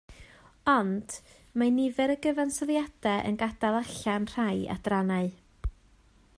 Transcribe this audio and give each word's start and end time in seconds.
Ond, 0.71 1.11
mae 1.63 1.73
nifer 1.75 2.13
o 2.15 2.15
gyfansoddiadau 2.23 3.29
yn 3.33 3.39
gadael 3.43 3.77
allan 3.83 4.27
rhai 4.33 4.57
adrannau 4.77 5.33